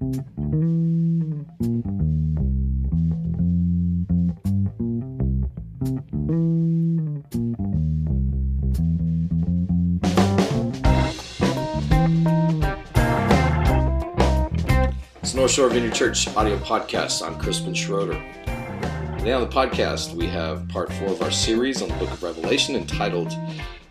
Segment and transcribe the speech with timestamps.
[0.00, 0.10] It's
[15.32, 17.24] North Shore Vineyard Church audio podcast.
[17.24, 18.14] I'm Crispin Schroeder.
[19.18, 22.20] Today on the podcast, we have part four of our series on the book of
[22.20, 23.30] Revelation entitled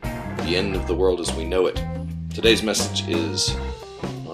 [0.01, 1.81] The End of the World as We Know It.
[2.33, 3.55] Today's message is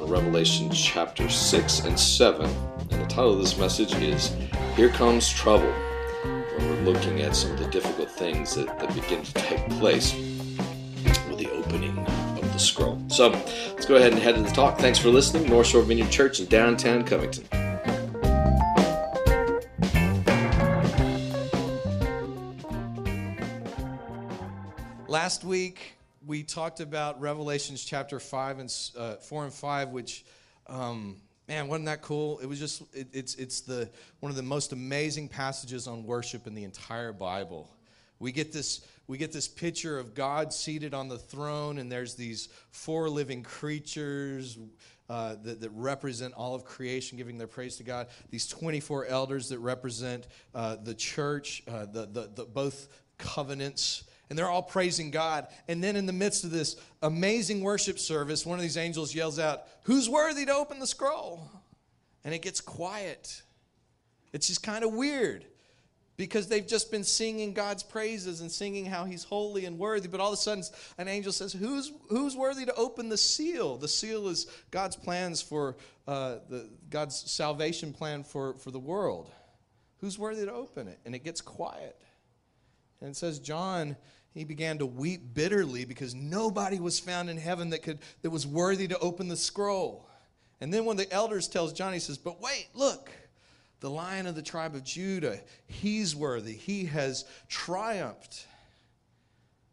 [0.10, 4.36] Revelation chapter 6 and 7, and the title of this message is
[4.76, 9.22] Here Comes Trouble, where we're looking at some of the difficult things that, that begin
[9.22, 13.00] to take place with the opening of the scroll.
[13.08, 14.80] So let's go ahead and head to the talk.
[14.80, 15.48] Thanks for listening.
[15.48, 17.48] North Shore Vineyard Church in downtown Covington.
[25.08, 30.26] Last week we talked about Revelations chapter five and uh, four and five, which,
[30.68, 32.40] um, man, wasn't that cool?
[32.40, 36.48] It was just it, it's it's the one of the most amazing passages on worship
[36.48, 37.70] in the entire Bible.
[38.20, 42.16] We get this we get this picture of God seated on the throne, and there's
[42.16, 44.58] these four living creatures.
[45.10, 48.10] Uh, that, that, represent all of creation, giving their praise to God.
[48.30, 54.38] These 24 elders that represent uh, the church, uh, the, the, the, both covenants, and
[54.38, 55.48] they're all praising God.
[55.68, 59.40] And then in the midst of this amazing worship service, one of these angels yells
[59.40, 61.50] out, Who's worthy to open the scroll?
[62.24, 63.42] And it gets quiet.
[64.34, 65.46] It's just kind of weird
[66.20, 70.10] because they've just been singing God's praises and singing how He's holy and worthy.
[70.10, 70.64] But all of a sudden,
[70.98, 73.78] an angel says, Who's, who's worthy to open the seal?
[73.78, 79.32] The seal is God's plans for uh, the, God's salvation plan for, for the world.
[80.02, 81.00] Who's worthy to open it?
[81.06, 81.96] And it gets quiet.
[83.02, 83.96] And it says, John
[84.40, 88.48] he began to weep bitterly because nobody was found in heaven that could that was
[88.48, 90.08] worthy to open the scroll.
[90.62, 93.12] And then when the elders tells John, he says, "But wait, look,
[93.82, 96.54] the lion of the tribe of Judah, he's worthy.
[96.54, 98.46] He has triumphed."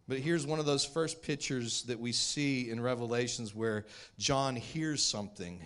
[0.08, 3.86] But here's one of those first pictures that we see in Revelations where
[4.18, 5.64] John hears something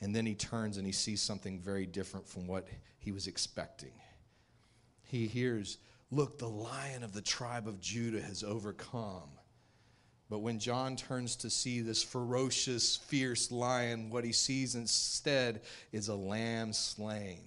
[0.00, 2.68] and then he turns and he sees something very different from what
[2.98, 3.92] he was expecting.
[5.02, 5.78] He hears
[6.10, 9.30] Look, the lion of the tribe of Judah has overcome.
[10.28, 15.60] But when John turns to see this ferocious, fierce lion, what he sees instead
[15.92, 17.42] is a lamb slain.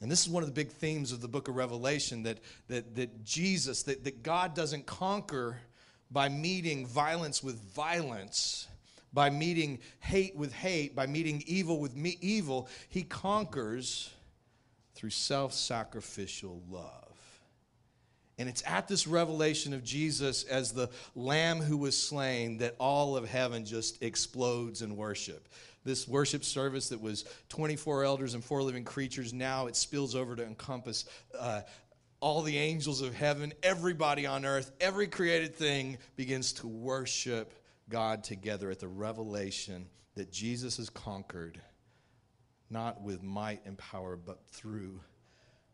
[0.00, 2.96] And this is one of the big themes of the book of Revelation that, that,
[2.96, 5.58] that Jesus, that, that God doesn't conquer
[6.10, 8.66] by meeting violence with violence,
[9.12, 12.68] by meeting hate with hate, by meeting evil with me, evil.
[12.88, 14.10] He conquers
[14.94, 17.08] through self sacrificial love.
[18.38, 23.16] And it's at this revelation of Jesus as the lamb who was slain that all
[23.16, 25.48] of heaven just explodes in worship.
[25.84, 30.34] This worship service that was 24 elders and four living creatures, now it spills over
[30.36, 31.04] to encompass
[31.38, 31.62] uh,
[32.20, 37.52] all the angels of heaven, everybody on earth, every created thing begins to worship
[37.88, 41.60] God together at the revelation that Jesus has conquered,
[42.72, 45.00] not with might and power, but through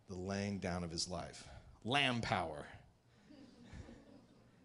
[0.09, 1.47] the laying down of his life
[1.85, 2.67] lamb power.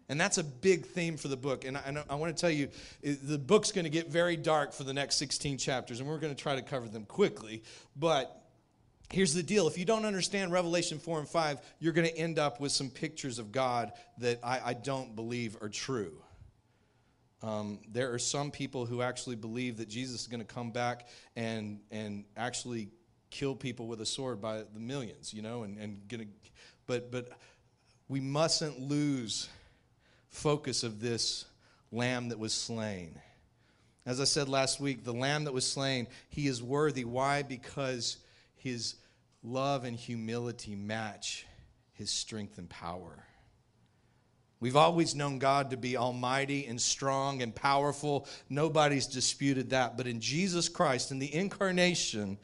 [0.08, 1.64] And that's a big theme for the book.
[1.64, 2.68] And I, I want to tell you,
[3.02, 6.34] the book's going to get very dark for the next 16 chapters, and we're going
[6.34, 7.62] to try to cover them quickly.
[7.96, 8.42] But
[9.10, 12.38] here's the deal if you don't understand Revelation 4 and 5, you're going to end
[12.38, 16.23] up with some pictures of God that I, I don't believe are true.
[17.44, 21.08] Um, there are some people who actually believe that Jesus is going to come back
[21.36, 22.88] and, and actually
[23.28, 26.24] kill people with a sword by the millions, you know, and, and to
[26.86, 27.28] but, but
[28.08, 29.50] we mustn't lose
[30.30, 31.44] focus of this
[31.92, 33.20] lamb that was slain.
[34.06, 37.04] As I said last week, the lamb that was slain, he is worthy.
[37.04, 37.42] Why?
[37.42, 38.16] Because
[38.56, 38.94] his
[39.42, 41.44] love and humility match
[41.92, 43.22] his strength and power.
[44.64, 48.26] We've always known God to be almighty and strong and powerful.
[48.48, 49.98] Nobody's disputed that.
[49.98, 52.38] But in Jesus Christ, in the incarnation,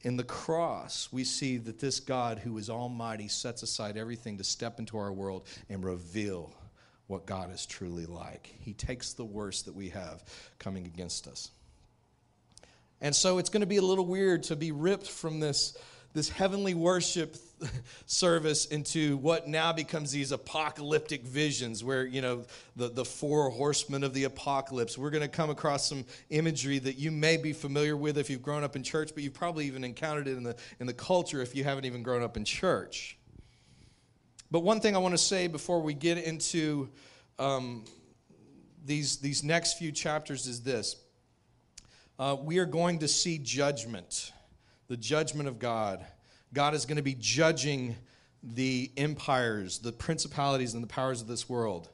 [0.00, 4.42] in the cross, we see that this God who is almighty sets aside everything to
[4.42, 6.52] step into our world and reveal
[7.06, 8.52] what God is truly like.
[8.58, 10.24] He takes the worst that we have
[10.58, 11.52] coming against us.
[13.00, 15.78] And so it's going to be a little weird to be ripped from this
[16.12, 17.36] this heavenly worship
[18.06, 22.44] service into what now becomes these apocalyptic visions where you know
[22.76, 24.96] the, the four horsemen of the apocalypse.
[24.96, 28.42] We're going to come across some imagery that you may be familiar with if you've
[28.42, 31.42] grown up in church but you've probably even encountered it in the in the culture
[31.42, 33.16] if you haven't even grown up in church.
[34.50, 36.88] But one thing i want to say before we get into
[37.38, 37.84] um,
[38.84, 40.96] these these next few chapters is this.
[42.18, 44.32] Uh, we are going to see judgment,
[44.90, 46.04] the judgment of God.
[46.52, 47.94] God is going to be judging
[48.42, 51.88] the empires, the principalities, and the powers of this world.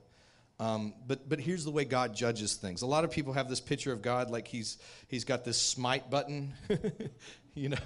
[0.58, 2.81] Um, but but here's the way God judges things.
[2.81, 4.78] A lot of people have this picture of God like he's
[5.08, 6.54] he's got this smite button,
[7.54, 7.76] you know.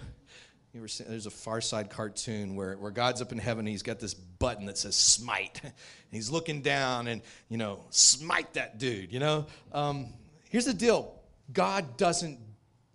[0.73, 3.67] You seen, there's a Far Side cartoon where, where God's up in heaven.
[3.67, 5.61] he's got this button that says smite.
[5.65, 5.73] And
[6.13, 9.47] he's looking down and, you know, smite that dude, you know?
[9.73, 10.13] Um,
[10.49, 11.21] here's the deal
[11.53, 12.39] God doesn't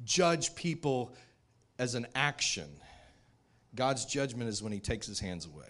[0.06, 1.14] judge people
[1.78, 2.70] as an action,
[3.76, 5.66] God's judgment is when he takes his hands away.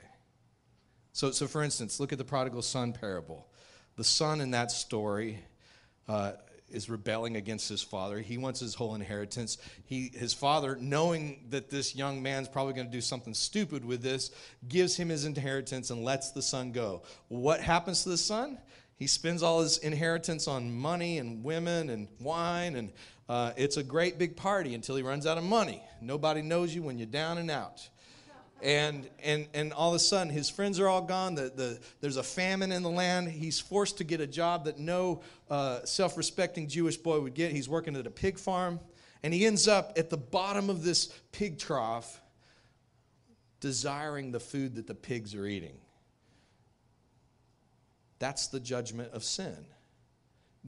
[1.13, 3.47] So, so for instance, look at the prodigal son parable.
[3.95, 5.39] The son in that story
[6.07, 6.33] uh,
[6.69, 8.19] is rebelling against his father.
[8.19, 9.57] He wants his whole inheritance.
[9.85, 14.01] He, his father, knowing that this young man's probably going to do something stupid with
[14.01, 14.31] this,
[14.67, 17.03] gives him his inheritance and lets the son go.
[17.29, 18.57] What happens to the son?
[18.97, 22.91] He spends all his inheritance on money and women and wine, and
[23.27, 25.83] uh, it's a great big party until he runs out of money.
[26.01, 27.87] Nobody knows you when you're down and out.
[28.61, 31.35] And and and all of a sudden his friends are all gone.
[31.35, 33.27] The, the, there's a famine in the land.
[33.27, 37.51] He's forced to get a job that no uh, self-respecting jewish boy would get.
[37.51, 38.79] He's working at a pig farm.
[39.23, 42.21] And he ends up at the bottom of this pig trough
[43.59, 45.77] desiring the food that the pigs are eating
[48.19, 49.65] that's the judgment of sin.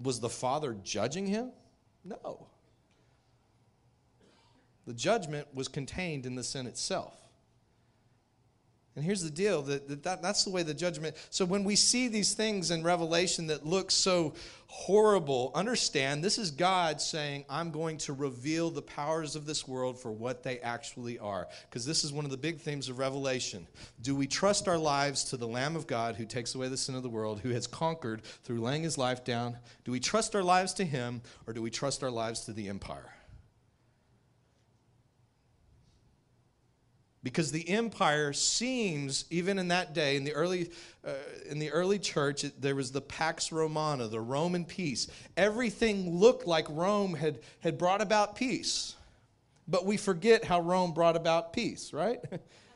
[0.01, 1.51] Was the father judging him?
[2.03, 2.47] No.
[4.85, 7.26] The judgment was contained in the sin itself
[8.97, 11.15] and here's the deal that, that, that, that's the way the judgment.
[11.29, 14.33] So when we see these things in Revelation that look so
[14.65, 19.99] horrible, understand this is God saying, I'm going to reveal the powers of this world
[19.99, 21.47] for what they actually are.
[21.69, 23.67] Because this is one of the big themes of Revelation.
[24.01, 26.95] Do we trust our lives to the Lamb of God who takes away the sin
[26.95, 29.57] of the world, who has conquered through laying his life down?
[29.85, 32.67] Do we trust our lives to him, or do we trust our lives to the
[32.67, 33.13] empire?
[37.24, 40.69] Because the empire seems even in that day in the early
[41.06, 41.12] uh,
[41.50, 45.08] in the early church it, there was the pax romana the roman peace.
[45.36, 48.96] Everything looked like rome had had brought about peace.
[49.68, 52.19] But we forget how rome brought about peace right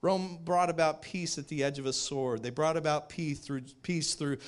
[0.00, 2.42] Rome brought about peace at the edge of a sword.
[2.42, 4.38] They brought about peace through peace through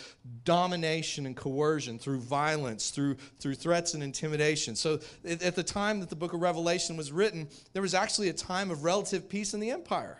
[0.44, 4.76] domination and coercion, through violence, through through threats and intimidation.
[4.76, 8.32] So at the time that the book of Revelation was written, there was actually a
[8.32, 10.19] time of relative peace in the empire.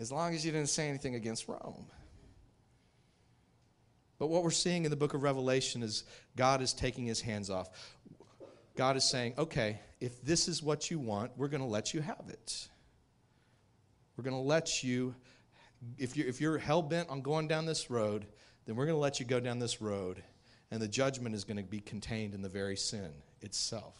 [0.00, 1.86] As long as you didn't say anything against Rome.
[4.18, 6.02] But what we're seeing in the book of Revelation is
[6.34, 7.70] God is taking his hands off.
[8.74, 12.00] God is saying, "Okay, if this is what you want, we're going to let you
[12.00, 12.68] have it."
[14.18, 15.14] We're going to let you,
[15.96, 18.26] if you're, if you're hell bent on going down this road,
[18.66, 20.20] then we're going to let you go down this road.
[20.72, 23.12] And the judgment is going to be contained in the very sin
[23.42, 23.94] itself.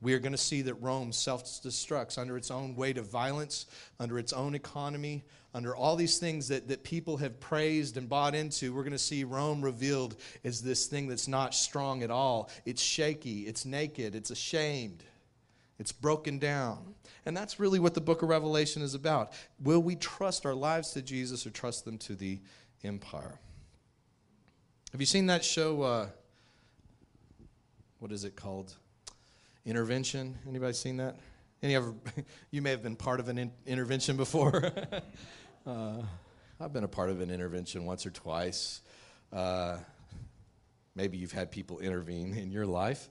[0.00, 3.66] We are going to see that Rome self destructs under its own weight of violence,
[3.98, 8.36] under its own economy, under all these things that, that people have praised and bought
[8.36, 8.72] into.
[8.72, 10.14] We're going to see Rome revealed
[10.44, 12.50] as this thing that's not strong at all.
[12.64, 15.02] It's shaky, it's naked, it's ashamed,
[15.78, 16.94] it's broken down.
[17.24, 19.32] And that's really what the book of Revelation is about.
[19.62, 22.40] Will we trust our lives to Jesus or trust them to the
[22.82, 23.38] empire?
[24.92, 25.82] Have you seen that show?
[25.82, 26.06] Uh,
[27.98, 28.74] what is it called?
[29.66, 30.38] Intervention.
[30.48, 31.16] Anybody seen that?
[31.62, 31.94] Any ever?
[32.50, 34.72] You may have been part of an in- intervention before.
[35.66, 36.02] uh,
[36.60, 38.80] I've been a part of an intervention once or twice.
[39.32, 39.76] Uh,
[40.94, 43.08] maybe you've had people intervene in your life.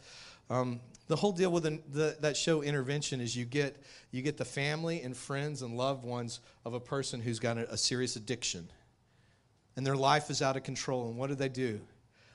[0.49, 4.37] Um, the whole deal with the, the, that show intervention is you get you get
[4.37, 8.15] the family and friends and loved ones of a person who's got a, a serious
[8.15, 8.69] addiction.
[9.75, 11.79] And their life is out of control and what do they do?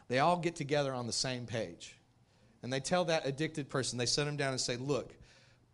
[0.09, 1.97] They all get together on the same page.
[2.63, 5.15] And they tell that addicted person they set them down and say look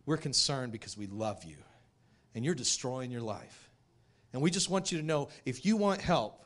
[0.05, 1.57] we're concerned because we love you
[2.33, 3.69] and you're destroying your life.
[4.33, 6.43] And we just want you to know if you want help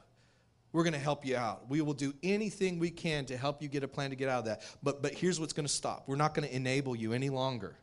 [0.74, 1.70] we're going to help you out.
[1.70, 4.40] We will do anything we can to help you get a plan to get out
[4.40, 4.64] of that.
[4.82, 7.78] But, but here's what's going to stop we're not going to enable you any longer.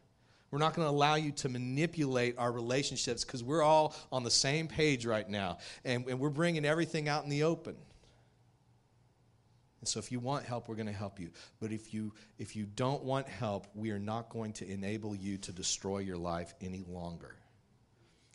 [0.51, 4.33] We're not going to allow you to manipulate our relationships because we're all on the
[4.33, 5.59] same page right now.
[5.85, 7.77] And, and we're bringing everything out in the open.
[9.81, 11.31] And so if you want help, we're going to help you.
[11.61, 15.39] But if you, if you don't want help, we are not going to enable you
[15.39, 17.37] to destroy your life any longer.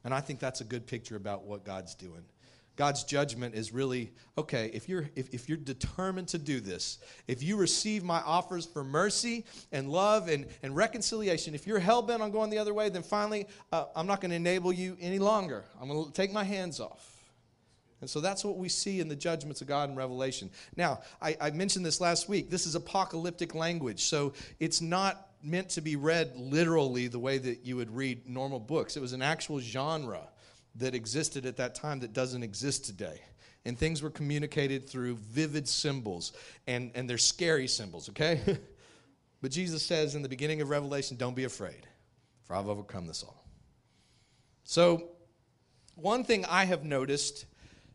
[0.05, 2.23] And I think that's a good picture about what God's doing.
[2.75, 7.41] God's judgment is really okay, if you're, if, if you're determined to do this, if
[7.41, 12.21] you receive my offers for mercy and love and, and reconciliation, if you're hell bent
[12.21, 15.19] on going the other way, then finally, uh, I'm not going to enable you any
[15.19, 15.63] longer.
[15.81, 17.11] I'm going to take my hands off.
[18.01, 20.49] And so that's what we see in the judgments of God in Revelation.
[20.75, 22.49] Now, I, I, mentioned this last week.
[22.49, 24.03] This is apocalyptic language.
[24.03, 28.59] So it's not meant to be read literally the way that you would read normal
[28.59, 28.97] books.
[28.97, 30.27] It was an actual genre
[30.75, 33.21] that existed at that time that doesn't exist today.
[33.65, 36.33] And things were communicated through vivid symbols,
[36.67, 38.41] and, and they're scary symbols, okay?
[39.41, 41.87] but Jesus says in the beginning of Revelation, Don't be afraid,
[42.43, 43.43] for I've overcome this all.
[44.63, 45.09] So,
[45.95, 47.45] one thing I have noticed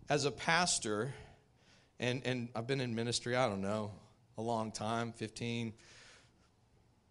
[0.09, 1.15] as a pastor,
[2.01, 3.93] and, and I've been in ministry, I don't know,
[4.39, 5.73] a long time 15,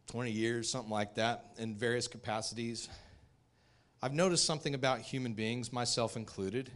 [0.08, 2.90] 20 years, something like that, in various capacities.
[4.02, 6.72] I've noticed something about human beings, myself included.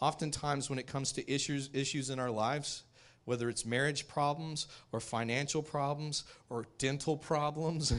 [0.00, 2.84] Oftentimes, when it comes to issues, issues in our lives,
[3.26, 7.92] whether it's marriage problems or financial problems or dental problems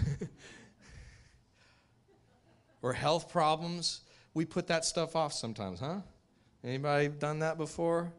[2.82, 4.02] or health problems,
[4.34, 6.00] we put that stuff off sometimes, huh?
[6.64, 8.12] Anybody done that before?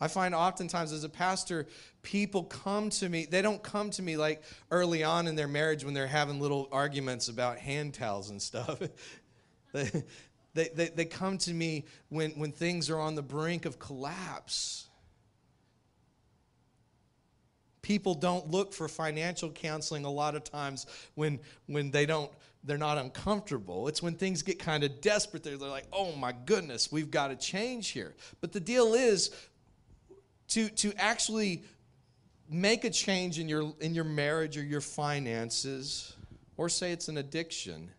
[0.00, 1.66] I find oftentimes as a pastor,
[2.02, 5.84] people come to me, they don't come to me like early on in their marriage
[5.84, 8.80] when they're having little arguments about hand towels and stuff.
[9.72, 10.04] they,
[10.54, 14.88] they, they, they come to me when, when things are on the brink of collapse.
[17.82, 22.30] People don't look for financial counseling a lot of times when, when they don't
[22.64, 23.88] they're not uncomfortable.
[23.88, 27.28] It's when things get kind of desperate, they're, they're like, oh my goodness, we've got
[27.28, 28.14] to change here.
[28.40, 29.30] But the deal is
[30.48, 31.64] to, to actually
[32.50, 36.14] make a change in your, in your marriage or your finances,
[36.56, 37.90] or say it's an addiction,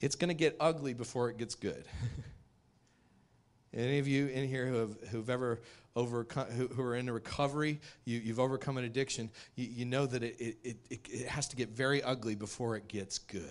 [0.00, 1.84] it's going to get ugly before it gets good.
[3.74, 5.60] Any of you in here who have who've ever
[5.94, 10.22] overcome, who, who, are in recovery, you, have overcome an addiction, you, you know that
[10.22, 13.42] it, it, it, it, has to get very ugly before it gets good.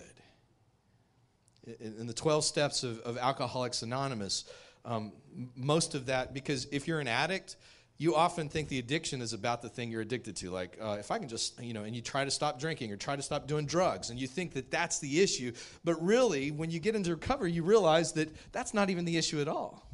[1.80, 4.44] In, in the 12 steps of, of Alcoholics Anonymous,
[4.84, 5.12] um,
[5.56, 7.56] most of that, because if you're an addict,
[7.98, 10.50] you often think the addiction is about the thing you're addicted to.
[10.50, 12.96] Like, uh, if I can just, you know, and you try to stop drinking or
[12.96, 15.52] try to stop doing drugs, and you think that that's the issue.
[15.82, 19.40] But really, when you get into recovery, you realize that that's not even the issue
[19.40, 19.88] at all.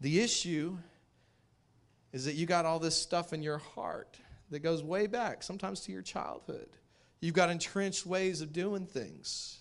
[0.00, 0.76] The issue
[2.12, 4.18] is that you got all this stuff in your heart
[4.50, 6.68] that goes way back, sometimes to your childhood.
[7.20, 9.60] You've got entrenched ways of doing things.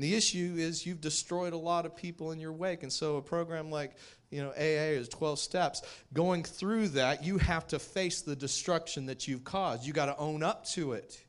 [0.00, 2.84] And the issue is you've destroyed a lot of people in your wake.
[2.84, 3.96] And so a program like,
[4.30, 5.82] you know, AA is 12 steps.
[6.14, 9.86] Going through that, you have to face the destruction that you've caused.
[9.86, 11.22] You got to own up to it.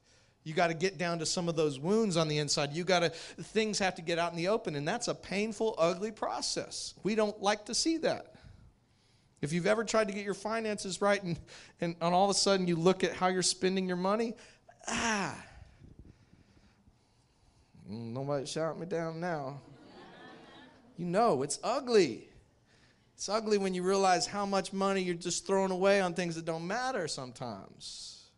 [0.45, 2.71] You got to get down to some of those wounds on the inside.
[2.71, 5.75] You got to things have to get out in the open and that's a painful
[5.77, 6.93] ugly process.
[7.03, 8.35] We don't like to see that.
[9.41, 11.37] If you've ever tried to get your finances right and,
[11.81, 14.33] and, and all of a sudden you look at how you're spending your money,
[14.87, 15.35] ah,
[17.91, 19.59] Mm, nobody shout me down now.
[20.97, 22.27] you know it's ugly.
[23.15, 26.45] It's ugly when you realize how much money you're just throwing away on things that
[26.45, 28.29] don't matter sometimes.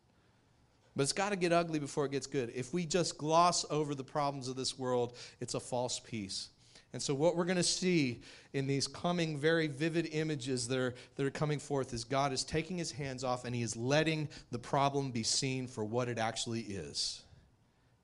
[0.96, 2.52] But it's got to get ugly before it gets good.
[2.54, 6.50] If we just gloss over the problems of this world, it's a false peace.
[6.92, 8.22] And so, what we're going to see
[8.54, 12.44] in these coming very vivid images that are, that are coming forth is God is
[12.44, 16.20] taking his hands off and he is letting the problem be seen for what it
[16.20, 17.23] actually is.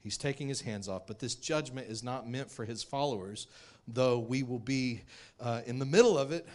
[0.02, 3.48] He's taking his hands off, but this judgment is not meant for his followers,
[3.88, 5.02] though we will be
[5.40, 6.48] uh, in the middle of it.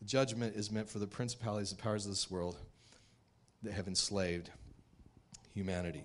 [0.00, 2.56] The judgment is meant for the principalities and powers of this world
[3.62, 4.50] that have enslaved
[5.54, 6.04] humanity.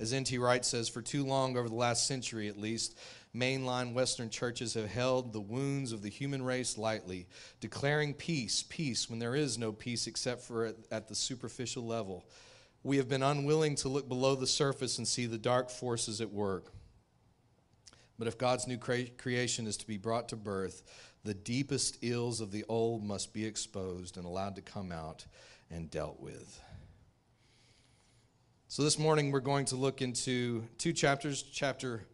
[0.00, 0.38] As N.T.
[0.38, 2.98] Wright says, for too long, over the last century at least,
[3.36, 7.26] mainline Western churches have held the wounds of the human race lightly,
[7.60, 12.24] declaring peace, peace, when there is no peace except for at, at the superficial level.
[12.82, 16.30] We have been unwilling to look below the surface and see the dark forces at
[16.30, 16.72] work.
[18.18, 20.82] But if God's new cre- creation is to be brought to birth,
[21.24, 25.26] the deepest ills of the old must be exposed and allowed to come out
[25.70, 26.60] and dealt with.
[28.68, 32.06] So this morning we're going to look into two chapters, chapter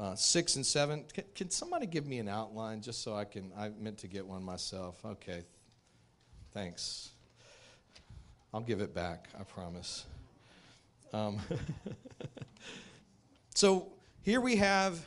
[0.00, 1.04] uh, six and seven.
[1.12, 3.52] Can, can, somebody give me an outline just so I can?
[3.56, 5.04] I meant to get one myself.
[5.04, 5.44] Okay,
[6.52, 7.11] thanks.
[8.54, 9.28] I'll give it back.
[9.38, 10.04] I promise.
[11.12, 11.38] Um,
[13.54, 13.88] so
[14.22, 15.04] here we have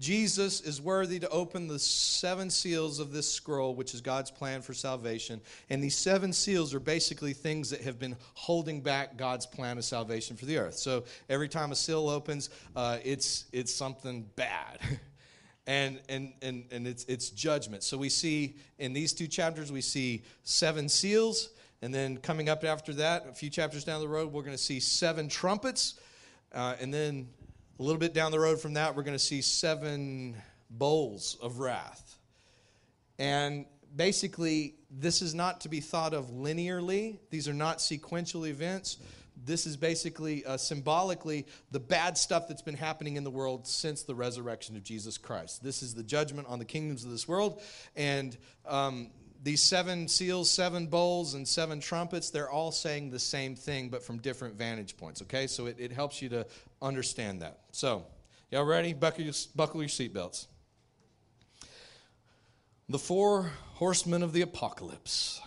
[0.00, 4.62] Jesus is worthy to open the seven seals of this scroll, which is God's plan
[4.62, 5.42] for salvation.
[5.68, 9.84] And these seven seals are basically things that have been holding back God's plan of
[9.84, 10.76] salvation for the earth.
[10.76, 14.78] So every time a seal opens, uh, it's, it's something bad.
[15.66, 17.82] and, and, and, and it's, it's judgment.
[17.82, 21.50] So we see in these two chapters, we see seven seals.
[21.82, 24.62] And then coming up after that, a few chapters down the road, we're going to
[24.62, 25.98] see seven trumpets.
[26.52, 27.28] Uh, and then
[27.78, 30.36] a little bit down the road from that, we're going to see seven
[30.68, 32.18] bowls of wrath.
[33.18, 38.98] And basically, this is not to be thought of linearly, these are not sequential events.
[39.42, 44.02] This is basically uh, symbolically the bad stuff that's been happening in the world since
[44.02, 45.62] the resurrection of Jesus Christ.
[45.62, 47.62] This is the judgment on the kingdoms of this world.
[47.96, 49.10] And um,
[49.42, 54.02] these seven seals, seven bowls, and seven trumpets, they're all saying the same thing, but
[54.02, 55.46] from different vantage points, okay?
[55.46, 56.46] So it, it helps you to
[56.82, 57.60] understand that.
[57.72, 58.04] So,
[58.50, 58.92] y'all ready?
[58.92, 60.46] Buckle your, buckle your seatbelts.
[62.88, 65.40] The four horsemen of the apocalypse.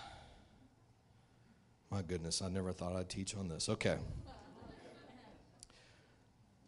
[1.92, 3.70] My goodness, I never thought I'd teach on this.
[3.70, 3.98] Okay.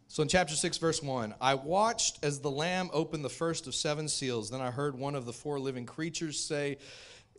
[0.08, 3.74] So in chapter 6, verse 1, I watched as the Lamb opened the first of
[3.74, 4.48] seven seals.
[4.48, 6.78] Then I heard one of the four living creatures say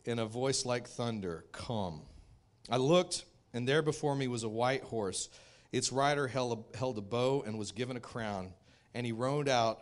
[0.04, 2.02] in a voice like thunder, Come.
[2.70, 5.28] I looked, and there before me was a white horse.
[5.72, 8.52] Its rider held a, held a bow and was given a crown,
[8.94, 9.80] and he rode out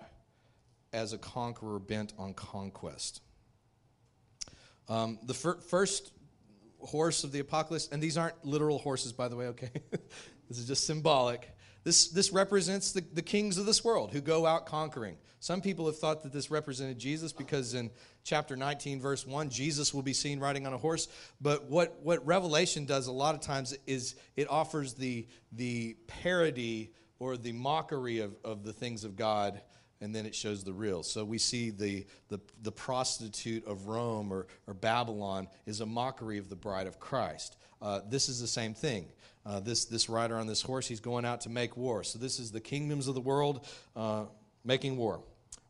[0.92, 3.20] as a conqueror bent on conquest.
[4.88, 6.12] Um, the fir- first
[6.80, 9.70] horse of the apocalypse, and these aren't literal horses, by the way, okay?
[10.48, 11.50] this is just symbolic.
[11.86, 15.16] This, this represents the, the kings of this world who go out conquering.
[15.38, 17.92] Some people have thought that this represented Jesus because in
[18.24, 21.06] chapter 19, verse 1, Jesus will be seen riding on a horse.
[21.40, 26.90] But what, what Revelation does a lot of times is it offers the, the parody
[27.20, 29.60] or the mockery of, of the things of God
[30.00, 31.04] and then it shows the real.
[31.04, 36.38] So we see the, the, the prostitute of Rome or, or Babylon is a mockery
[36.38, 37.56] of the bride of Christ.
[37.80, 39.06] Uh, this is the same thing.
[39.46, 42.02] Uh, this, this rider on this horse, he's going out to make war.
[42.02, 44.24] So this is the kingdoms of the world uh,
[44.64, 45.20] making war.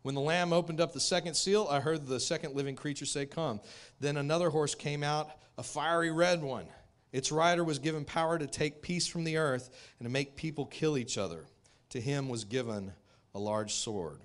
[0.01, 3.27] When the Lamb opened up the second seal, I heard the second living creature say,
[3.27, 3.61] Come.
[4.01, 6.67] Then another horse came out, a fiery red one.
[7.13, 9.69] Its rider was given power to take peace from the earth
[9.99, 11.45] and to make people kill each other.
[11.91, 12.93] To him was given
[13.35, 14.21] a large sword.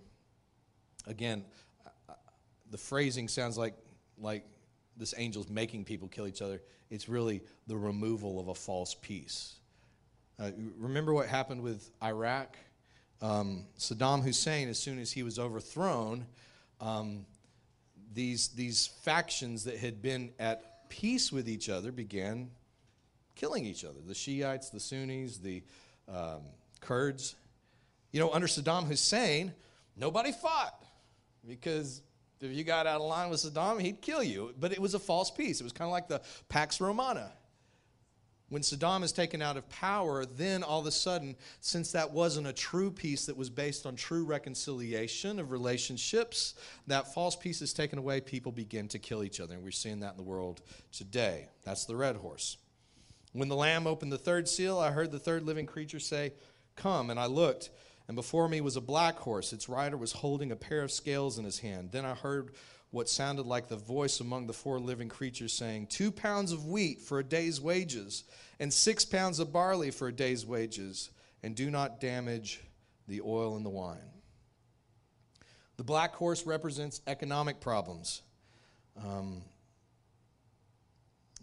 [1.08, 1.43] Again,
[2.70, 3.74] the phrasing sounds like,
[4.17, 4.46] like
[5.01, 6.62] this angel's making people kill each other.
[6.91, 9.55] It's really the removal of a false peace.
[10.39, 12.55] Uh, remember what happened with Iraq?
[13.20, 16.27] Um, Saddam Hussein, as soon as he was overthrown,
[16.79, 17.25] um,
[18.14, 22.51] these, these factions that had been at peace with each other began
[23.33, 25.64] killing each other the Shiites, the Sunnis, the
[26.07, 26.42] um,
[26.79, 27.35] Kurds.
[28.11, 29.51] You know, under Saddam Hussein,
[29.98, 30.83] nobody fought
[31.48, 32.03] because
[32.42, 34.54] if you got out of line with Saddam, he'd kill you.
[34.60, 35.62] But it was a false peace.
[35.62, 37.32] It was kind of like the Pax Romana.
[38.50, 42.48] When Saddam is taken out of power, then all of a sudden, since that wasn't
[42.48, 46.56] a true peace that was based on true reconciliation of relationships,
[46.88, 49.54] that false peace is taken away, people begin to kill each other.
[49.54, 51.48] And we're seeing that in the world today.
[51.64, 52.58] That's the red horse.
[53.32, 56.34] When the Lamb opened the third seal, I heard the third living creature say,
[56.75, 57.10] Come.
[57.10, 57.70] And I looked
[58.07, 59.53] and before me was a black horse.
[59.53, 61.92] Its rider was holding a pair of scales in his hand.
[61.92, 62.51] Then I heard
[62.92, 67.01] what sounded like the voice among the four living creatures saying, Two pounds of wheat
[67.01, 68.25] for a day's wages,
[68.59, 71.09] and six pounds of barley for a day's wages,
[71.42, 72.59] and do not damage
[73.07, 73.98] the oil and the wine.
[75.77, 78.22] The black horse represents economic problems.
[79.03, 79.42] Um,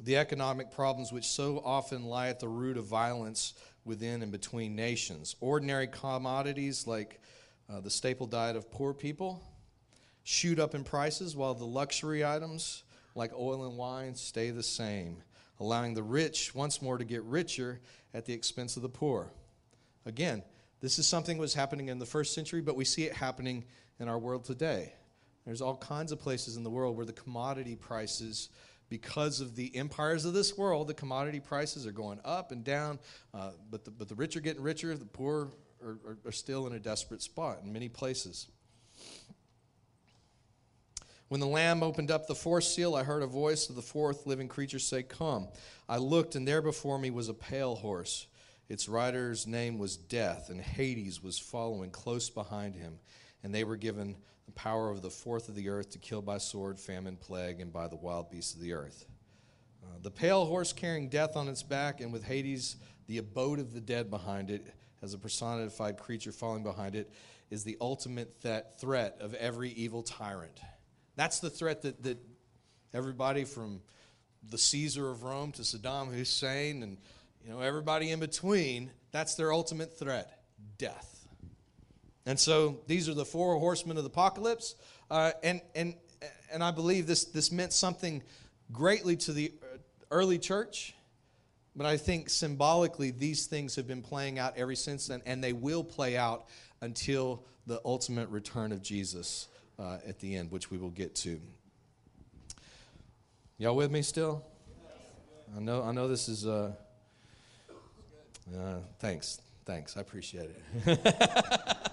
[0.01, 4.77] the economic problems which so often lie at the root of violence within and between
[4.77, 5.37] nations.
[5.41, 7.21] Ordinary commodities like
[7.71, 9.43] uh, the staple diet of poor people
[10.23, 12.83] shoot up in prices, while the luxury items
[13.15, 15.23] like oil and wine stay the same,
[15.59, 17.81] allowing the rich once more to get richer
[18.15, 19.31] at the expense of the poor.
[20.07, 20.43] Again,
[20.81, 23.65] this is something that was happening in the first century, but we see it happening
[23.99, 24.93] in our world today.
[25.45, 28.51] There's all kinds of places in the world where the commodity prices
[28.89, 32.99] because of the empires of this world, the commodity prices are going up and down,
[33.35, 35.51] uh, but, the, but the rich are getting richer, the poor
[35.85, 38.49] are, are, are still in a desperate spot in many places.
[41.29, 44.27] When the Lamb opened up the fourth seal, I heard a voice of the fourth
[44.27, 45.49] living creature say, Come.
[45.87, 48.27] I looked, and there before me was a pale horse.
[48.69, 52.99] Its rider's name was Death, and Hades was following close behind him.
[53.43, 54.17] And they were given
[54.53, 57.89] power of the fourth of the earth to kill by sword, famine, plague, and by
[57.89, 59.07] the wild beasts of the earth.
[59.83, 63.73] Uh, the pale horse carrying death on its back, and with Hades, the abode of
[63.73, 64.67] the dead behind it,
[65.03, 67.11] as a personified creature falling behind it,
[67.51, 70.61] is the ultimate th- threat of every evil tyrant.
[71.17, 72.19] That's the threat that, that
[72.93, 73.81] everybody from
[74.51, 76.99] the Caesar of Rome to Saddam Hussein and
[77.45, 80.43] you know everybody in between, that's their ultimate threat,
[80.77, 81.18] death.
[82.29, 84.75] And so these are the four horsemen of the apocalypse.
[85.11, 85.95] Uh, and, and,
[86.53, 88.23] and I believe this, this meant something
[88.71, 89.51] greatly to the
[90.11, 90.95] early church.
[91.75, 95.55] But I think symbolically, these things have been playing out ever since then, and they
[95.55, 96.49] will play out
[96.83, 101.41] until the ultimate return of Jesus uh, at the end, which we will get to.
[103.57, 104.45] Y'all with me still?
[105.57, 105.83] I know.
[105.83, 106.47] I know this is.
[106.47, 106.73] Uh,
[108.55, 109.41] uh, thanks.
[109.65, 109.97] Thanks.
[109.97, 110.51] I appreciate
[110.85, 111.79] it.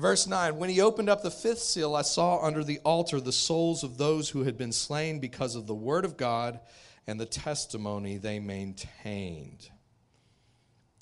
[0.00, 3.32] Verse 9 When he opened up the fifth seal, I saw under the altar the
[3.32, 6.58] souls of those who had been slain because of the word of God
[7.06, 9.68] and the testimony they maintained.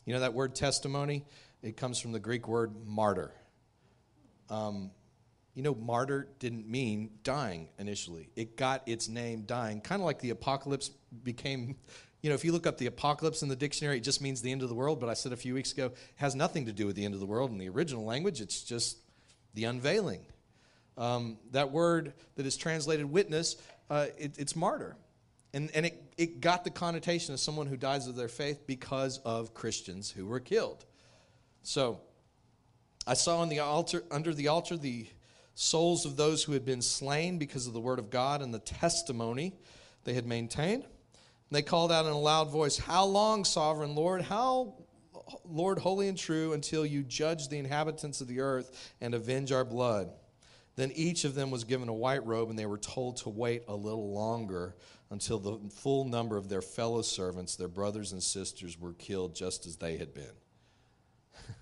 [0.05, 1.25] You know that word testimony?
[1.63, 3.33] It comes from the Greek word martyr.
[4.51, 4.91] Um,
[5.55, 8.31] you know, martyr didn't mean dying initially.
[8.35, 10.91] It got its name dying, kind of like the apocalypse
[11.23, 11.77] became.
[12.23, 14.51] You know, if you look up the apocalypse in the dictionary, it just means the
[14.51, 14.99] end of the world.
[14.99, 17.15] But I said a few weeks ago, it has nothing to do with the end
[17.15, 18.41] of the world in the original language.
[18.41, 18.99] It's just
[19.55, 20.27] the unveiling.
[20.97, 23.57] Um, that word that is translated witness,
[23.89, 24.97] uh, it, it's martyr.
[25.55, 29.19] And, and it, it got the connotation of someone who dies of their faith because
[29.19, 30.85] of Christians who were killed.
[31.63, 32.01] So
[33.07, 35.07] I saw on the altar, under the altar the
[35.55, 38.59] souls of those who had been slain because of the word of God and the
[38.59, 39.55] testimony
[40.05, 40.85] they had maintained.
[41.51, 44.23] And they called out in a loud voice, How long, sovereign Lord?
[44.23, 44.75] How,
[45.45, 49.65] Lord, holy and true, until you judge the inhabitants of the earth and avenge our
[49.65, 50.11] blood?
[50.77, 53.65] Then each of them was given a white robe, and they were told to wait
[53.67, 54.77] a little longer
[55.11, 59.67] until the full number of their fellow servants, their brothers and sisters, were killed just
[59.67, 60.31] as they had been.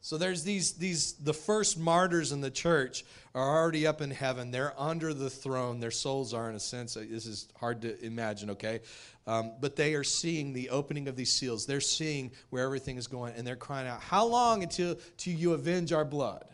[0.00, 3.04] so there's these, these, the first martyrs in the church
[3.38, 4.50] are already up in heaven.
[4.50, 5.80] They're under the throne.
[5.80, 8.80] Their souls are, in a sense, uh, this is hard to imagine, okay?
[9.26, 11.66] Um, but they are seeing the opening of these seals.
[11.66, 15.52] They're seeing where everything is going, and they're crying out, How long until, until you
[15.52, 16.44] avenge our blood?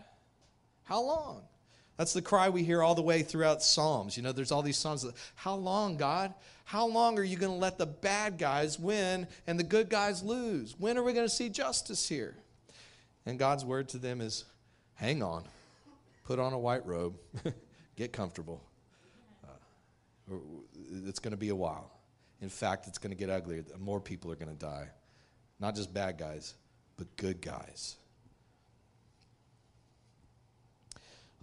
[0.85, 1.43] How long?
[1.97, 4.17] That's the cry we hear all the way throughout Psalms.
[4.17, 5.03] You know, there's all these Psalms.
[5.03, 6.35] That, How long, God?
[6.65, 10.23] How long are you going to let the bad guys win and the good guys
[10.23, 10.75] lose?
[10.79, 12.35] When are we going to see justice here?
[13.27, 14.45] And God's word to them is
[14.95, 15.45] hang on,
[16.25, 17.17] put on a white robe,
[17.97, 18.63] get comfortable.
[19.45, 20.37] Uh,
[21.07, 21.91] it's going to be a while.
[22.41, 23.65] In fact, it's going to get uglier.
[23.79, 24.89] More people are going to die.
[25.61, 26.55] Not just bad guys,
[26.97, 27.97] but good guys.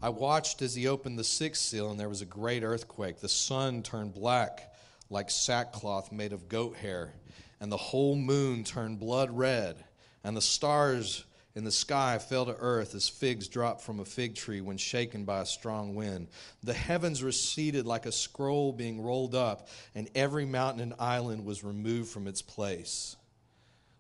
[0.02, 3.20] I watched as he opened the sixth seal, and there was a great earthquake.
[3.20, 4.74] The sun turned black
[5.12, 7.14] like sackcloth made of goat hair,
[7.60, 9.84] and the whole moon turned blood red,
[10.24, 14.36] and the stars in the sky fell to earth as figs drop from a fig
[14.36, 16.28] tree when shaken by a strong wind.
[16.64, 21.64] The heavens receded like a scroll being rolled up, and every mountain and island was
[21.64, 23.16] removed from its place.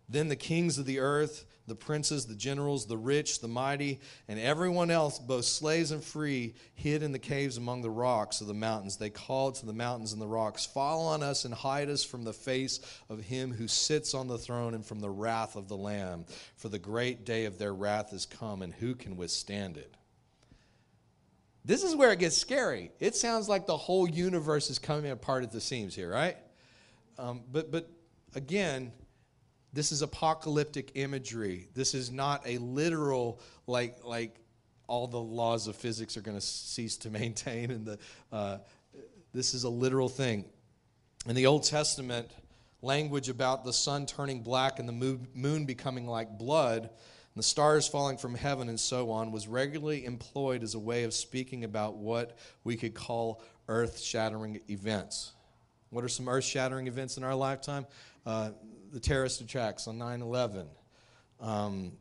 [0.07, 4.37] Then the kings of the earth, the princes, the generals, the rich, the mighty, and
[4.37, 8.53] everyone else, both slaves and free, hid in the caves among the rocks of the
[8.53, 8.97] mountains.
[8.97, 12.25] They called to the mountains and the rocks, Fall on us and hide us from
[12.25, 15.77] the face of him who sits on the throne and from the wrath of the
[15.77, 16.25] Lamb.
[16.57, 19.95] For the great day of their wrath is come, and who can withstand it?
[21.63, 22.91] This is where it gets scary.
[22.99, 26.35] It sounds like the whole universe is coming apart at the seams here, right?
[27.17, 27.89] Um, but, but
[28.35, 28.91] again,
[29.73, 31.67] this is apocalyptic imagery.
[31.73, 34.35] This is not a literal, like, like
[34.87, 37.71] all the laws of physics are going to cease to maintain.
[37.71, 37.99] And the,
[38.31, 38.57] uh,
[39.33, 40.45] this is a literal thing.
[41.27, 42.29] In the Old Testament,
[42.81, 46.89] language about the sun turning black and the moon becoming like blood, and
[47.35, 51.13] the stars falling from heaven, and so on, was regularly employed as a way of
[51.13, 55.31] speaking about what we could call earth shattering events.
[55.91, 57.85] What are some earth shattering events in our lifetime?
[58.25, 58.51] Uh,
[58.91, 60.67] the terrorist attacks on 9 11,
[61.39, 61.91] um,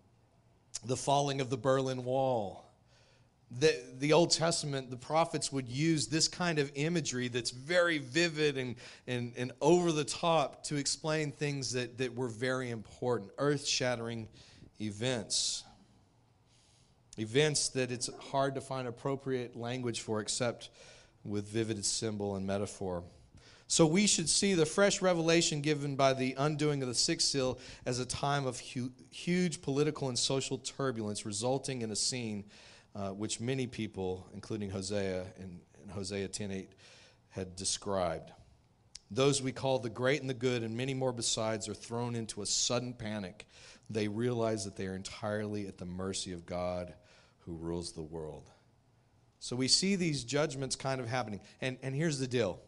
[0.85, 2.67] the falling of the Berlin Wall.
[3.59, 8.57] The, the Old Testament, the prophets would use this kind of imagery that's very vivid
[8.57, 8.77] and,
[9.09, 14.29] and, and over the top to explain things that, that were very important, earth shattering
[14.81, 15.65] events.
[17.19, 20.71] Events that it's hard to find appropriate language for except
[21.25, 23.03] with vivid symbol and metaphor.
[23.71, 27.61] So we should see the fresh revelation given by the undoing of the sixth seal
[27.87, 32.47] as a time of hu- huge political and social turbulence, resulting in a scene
[32.97, 36.67] uh, which many people, including Hosea and, and Hosea 10:8,
[37.29, 38.33] had described.
[39.09, 42.43] Those we call the great and the good, and many more besides, are thrown into
[42.43, 43.47] a sudden panic.
[43.89, 46.93] They realize that they are entirely at the mercy of God
[47.47, 48.51] who rules the world.
[49.39, 51.41] So we see these judgments kind of happening.
[51.61, 52.61] And, and here's the deal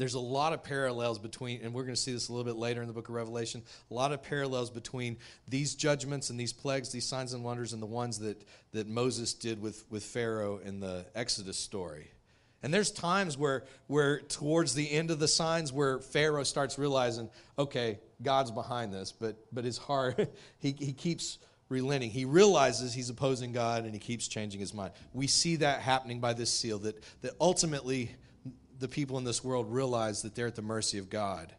[0.00, 2.56] there's a lot of parallels between, and we're going to see this a little bit
[2.56, 6.54] later in the book of Revelation, a lot of parallels between these judgments and these
[6.54, 10.58] plagues, these signs and wonders, and the ones that, that Moses did with, with Pharaoh
[10.64, 12.10] in the Exodus story.
[12.62, 17.28] And there's times where, where towards the end of the signs where Pharaoh starts realizing,
[17.58, 21.36] okay, God's behind this, but, but his heart, he, he keeps
[21.68, 22.08] relenting.
[22.08, 24.92] He realizes he's opposing God and he keeps changing his mind.
[25.12, 28.12] We see that happening by this seal that, that ultimately
[28.80, 31.52] the people in this world realize that they're at the mercy of God.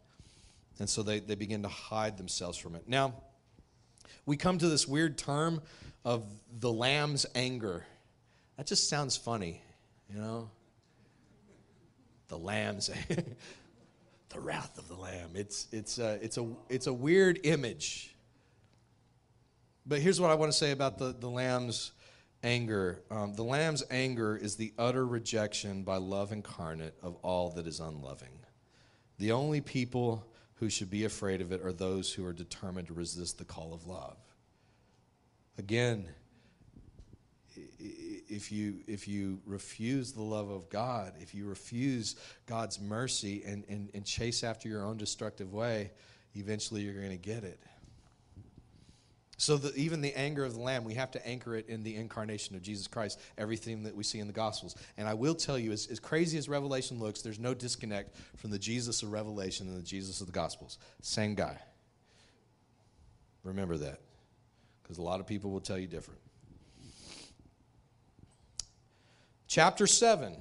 [0.79, 2.83] And so they, they begin to hide themselves from it.
[2.87, 3.13] Now,
[4.25, 5.61] we come to this weird term
[6.03, 6.25] of
[6.59, 7.85] the lamb's anger.
[8.57, 9.61] That just sounds funny,
[10.11, 10.49] you know?
[12.27, 12.89] The lamb's
[14.29, 15.31] the wrath of the lamb.
[15.35, 18.15] It's, it's, it's, a, it's a weird image.
[19.85, 21.91] But here's what I want to say about the, the lamb's
[22.43, 23.01] anger.
[23.11, 27.79] Um, the lamb's anger is the utter rejection by love incarnate of all that is
[27.79, 28.39] unloving.
[29.19, 30.25] The only people
[30.55, 33.73] who should be afraid of it are those who are determined to resist the call
[33.73, 34.17] of love.
[35.57, 36.07] Again,
[38.31, 43.65] if you if you refuse the love of God, if you refuse God's mercy and,
[43.67, 45.91] and, and chase after your own destructive way,
[46.35, 47.59] eventually you're going to get it.
[49.41, 51.95] So that even the anger of the Lamb, we have to anchor it in the
[51.95, 54.75] incarnation of Jesus Christ, everything that we see in the Gospels.
[54.97, 58.51] And I will tell you, as, as crazy as Revelation looks, there's no disconnect from
[58.51, 60.77] the Jesus of Revelation and the Jesus of the Gospels.
[61.01, 61.57] Same guy.
[63.43, 63.99] Remember that,
[64.83, 66.19] because a lot of people will tell you different.
[69.47, 70.39] Chapter 7.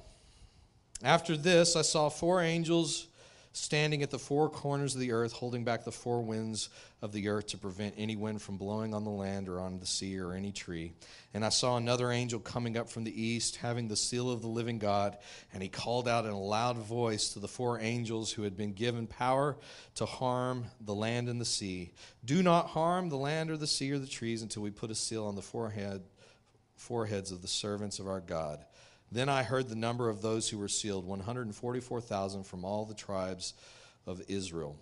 [1.03, 3.07] After this, I saw four angels
[3.53, 6.69] standing at the four corners of the earth, holding back the four winds
[7.01, 9.85] of the earth to prevent any wind from blowing on the land or on the
[9.85, 10.93] sea or any tree.
[11.33, 14.47] And I saw another angel coming up from the east, having the seal of the
[14.47, 15.17] living God,
[15.53, 18.73] and he called out in a loud voice to the four angels who had been
[18.73, 19.57] given power
[19.95, 21.91] to harm the land and the sea
[22.23, 24.95] Do not harm the land or the sea or the trees until we put a
[24.95, 26.03] seal on the forehead,
[26.75, 28.63] foreheads of the servants of our God.
[29.11, 33.53] Then I heard the number of those who were sealed 144,000 from all the tribes
[34.07, 34.77] of Israel.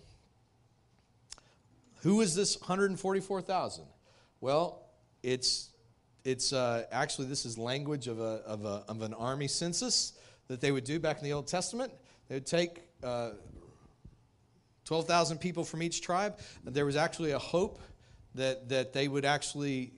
[2.02, 3.84] Who is this 144,000?
[4.40, 4.86] Well,
[5.22, 5.70] it's,
[6.24, 10.12] it's uh, actually, this is language of, a, of, a, of an army census
[10.48, 11.92] that they would do back in the Old Testament.
[12.28, 13.30] They would take uh,
[14.84, 16.38] 12,000 people from each tribe.
[16.64, 17.80] There was actually a hope
[18.36, 19.92] that, that they would actually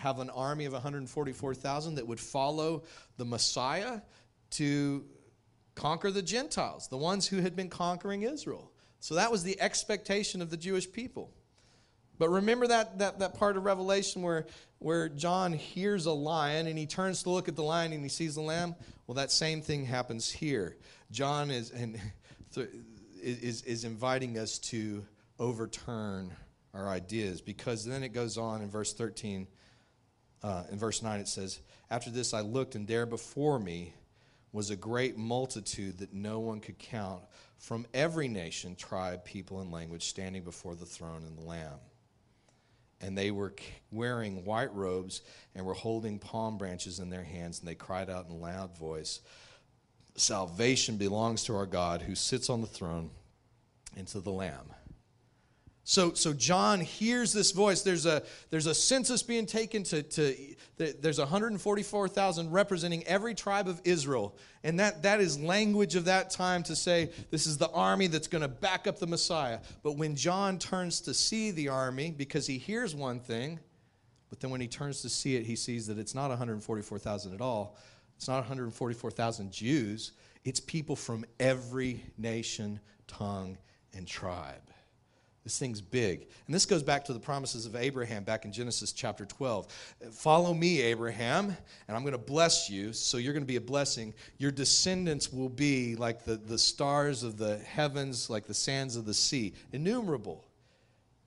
[0.00, 2.84] have an army of 144,000 that would follow
[3.18, 4.00] the Messiah
[4.52, 5.04] to
[5.74, 8.72] conquer the Gentiles, the ones who had been conquering Israel.
[9.00, 11.30] So that was the expectation of the Jewish people.
[12.18, 14.46] But remember that, that, that part of Revelation where,
[14.78, 18.08] where John hears a lion and he turns to look at the lion and he
[18.08, 18.74] sees the lamb?
[19.06, 20.76] Well, that same thing happens here.
[21.10, 22.00] John is, and,
[23.22, 25.04] is, is inviting us to
[25.38, 26.32] overturn
[26.72, 29.46] our ideas because then it goes on in verse 13
[30.42, 33.94] uh, in verse 9 it says, After this I looked, and there before me
[34.52, 37.22] was a great multitude that no one could count
[37.58, 41.78] from every nation, tribe, people, and language standing before the throne and the Lamb.
[43.00, 43.54] And they were
[43.90, 45.22] wearing white robes
[45.54, 48.76] and were holding palm branches in their hands, and they cried out in a loud
[48.76, 49.20] voice
[50.16, 53.10] Salvation belongs to our God who sits on the throne
[53.96, 54.74] and to the Lamb.
[55.84, 57.82] So, so John hears this voice.
[57.82, 60.36] There's a, there's a census being taken to, to
[60.76, 64.36] there's 144,000 representing every tribe of Israel.
[64.62, 68.28] And that, that is language of that time to say this is the army that's
[68.28, 69.60] going to back up the Messiah.
[69.82, 73.58] But when John turns to see the army, because he hears one thing,
[74.28, 77.40] but then when he turns to see it, he sees that it's not 144,000 at
[77.40, 77.76] all.
[78.16, 80.12] It's not 144,000 Jews.
[80.44, 83.58] It's people from every nation, tongue,
[83.92, 84.69] and tribe.
[85.44, 86.28] This thing's big.
[86.46, 89.66] And this goes back to the promises of Abraham back in Genesis chapter 12.
[90.12, 91.56] Follow me, Abraham,
[91.88, 92.92] and I'm going to bless you.
[92.92, 94.12] So you're going to be a blessing.
[94.36, 99.06] Your descendants will be like the, the stars of the heavens, like the sands of
[99.06, 100.44] the sea, innumerable.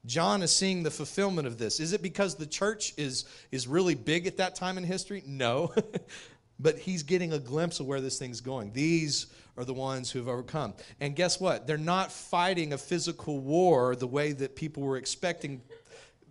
[0.06, 1.80] John is seeing the fulfillment of this.
[1.80, 5.24] Is it because the church is, is really big at that time in history?
[5.26, 5.74] No.
[6.60, 8.74] but he's getting a glimpse of where this thing's going.
[8.74, 10.74] These are the ones who have overcome.
[11.00, 11.68] And guess what?
[11.68, 15.62] They're not fighting a physical war the way that people were expecting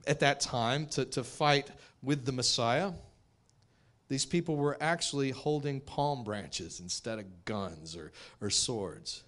[0.06, 1.70] at that time to, to fight
[2.02, 2.92] with the Messiah.
[4.08, 9.22] These people were actually holding palm branches instead of guns or, or swords.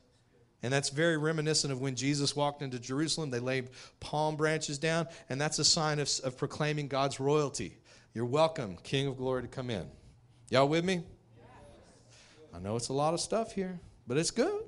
[0.62, 3.30] And that's very reminiscent of when Jesus walked into Jerusalem.
[3.30, 3.68] They laid
[4.00, 7.76] palm branches down, and that's a sign of, of proclaiming God's royalty.
[8.14, 9.87] You're welcome, King of glory, to come in.
[10.50, 11.02] Y'all with me?
[12.54, 14.62] I know it's a lot of stuff here, but it's good.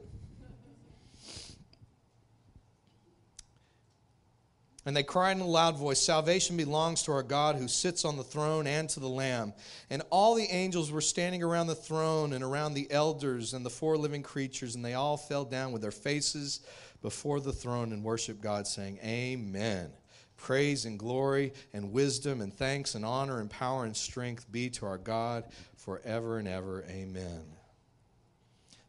[4.87, 8.17] And they cried in a loud voice Salvation belongs to our God who sits on
[8.17, 9.53] the throne and to the Lamb.
[9.91, 13.71] And all the angels were standing around the throne and around the elders and the
[13.71, 16.61] four living creatures, and they all fell down with their faces
[17.03, 19.91] before the throne and worshiped God, saying, Amen.
[20.37, 24.87] Praise and glory and wisdom and thanks and honor and power and strength be to
[24.87, 25.45] our God
[25.77, 26.85] forever and ever.
[26.89, 27.56] Amen.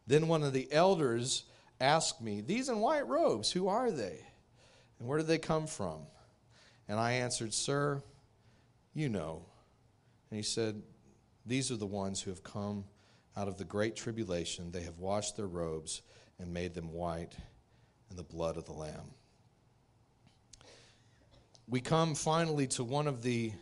[0.08, 1.44] Then one of the elders
[1.80, 4.18] asked me, These in white robes, who are they?
[4.98, 5.98] And where did they come from?
[6.88, 8.02] And I answered, Sir,
[8.94, 9.44] you know.
[10.30, 10.82] And he said,
[11.44, 12.84] These are the ones who have come
[13.36, 14.72] out of the great tribulation.
[14.72, 16.00] They have washed their robes
[16.38, 17.36] and made them white
[18.10, 19.12] in the blood of the Lamb.
[21.68, 23.52] We come finally to one of the,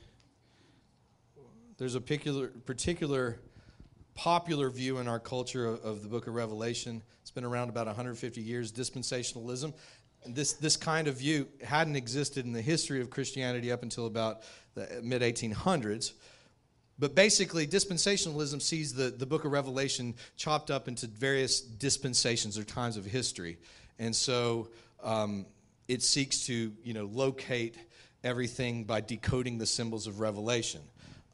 [1.76, 3.40] there's a particular, particular
[4.16, 7.02] popular view in our culture of, of the book of Revelation.
[7.22, 9.72] It's been around about 150 years, dispensationalism
[10.28, 14.42] this, this kind of view hadn't existed in the history of Christianity up until about
[14.74, 16.12] the mid 1800s.
[16.98, 22.64] But basically, dispensationalism sees the, the book of Revelation chopped up into various dispensations or
[22.64, 23.58] times of history.
[23.98, 24.68] And so
[25.02, 25.44] um,
[25.88, 27.76] it seeks to you know, locate
[28.24, 30.80] everything by decoding the symbols of Revelation.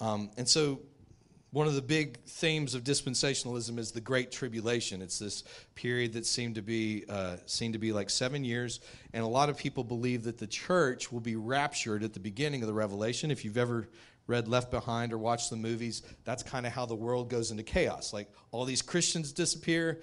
[0.00, 0.80] Um, and so
[1.52, 5.02] one of the big themes of dispensationalism is the Great Tribulation.
[5.02, 8.80] It's this period that seemed to be uh, seemed to be like seven years,
[9.12, 12.62] and a lot of people believe that the church will be raptured at the beginning
[12.62, 13.30] of the Revelation.
[13.30, 13.88] If you've ever
[14.26, 17.62] read Left Behind or watched the movies, that's kind of how the world goes into
[17.62, 18.14] chaos.
[18.14, 20.00] Like all these Christians disappear,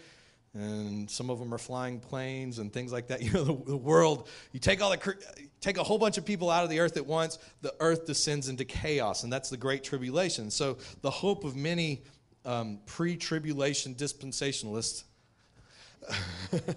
[0.53, 3.21] and some of them are flying planes and things like that.
[3.29, 5.15] You know, the, the, world, you take all the
[5.61, 8.49] take a whole bunch of people out of the earth at once, the earth descends
[8.49, 10.49] into chaos, and that's the great tribulation.
[10.49, 12.03] So the hope of many
[12.45, 15.03] um, pre-tribulation dispensationalists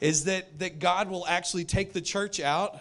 [0.00, 2.80] is that that God will actually take the church out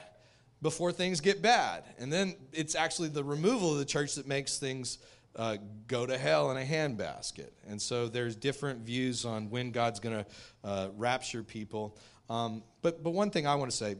[0.61, 4.57] before things get bad, and then it's actually the removal of the church that makes
[4.57, 4.97] things
[5.35, 7.49] uh, go to hell in a handbasket.
[7.67, 10.25] And so there's different views on when God's going to
[10.63, 11.97] uh, rapture people.
[12.29, 13.95] Um, but, but one thing I want to say,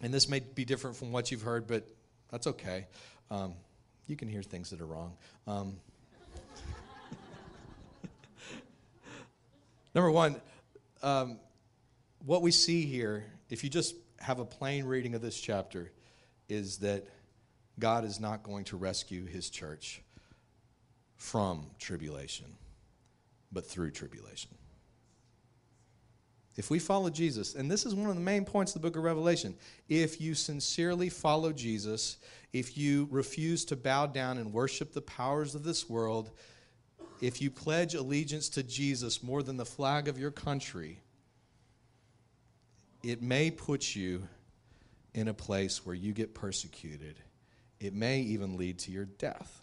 [0.00, 1.86] and this may be different from what you've heard, but
[2.30, 2.86] that's okay.
[3.30, 3.54] Um,
[4.06, 5.16] you can hear things that are wrong.
[5.46, 5.76] Um,
[9.94, 10.40] number one,
[11.02, 11.38] um,
[12.24, 15.90] what we see here, if you just have a plain reading of this chapter,
[16.48, 17.06] is that
[17.78, 20.01] God is not going to rescue his church
[21.22, 22.46] from tribulation,
[23.52, 24.50] but through tribulation.
[26.56, 28.96] If we follow Jesus, and this is one of the main points of the book
[28.96, 29.54] of Revelation,
[29.88, 32.16] if you sincerely follow Jesus,
[32.52, 36.32] if you refuse to bow down and worship the powers of this world,
[37.20, 40.98] if you pledge allegiance to Jesus more than the flag of your country,
[43.04, 44.26] it may put you
[45.14, 47.14] in a place where you get persecuted.
[47.78, 49.61] It may even lead to your death.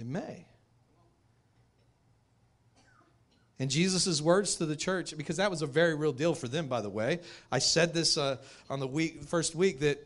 [0.00, 0.46] It may.
[3.58, 6.66] And Jesus' words to the church, because that was a very real deal for them,
[6.66, 7.20] by the way.
[7.52, 8.38] I said this uh,
[8.70, 9.98] on the week, first week that